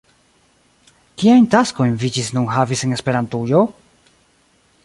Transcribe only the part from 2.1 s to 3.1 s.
ĝis nun havis en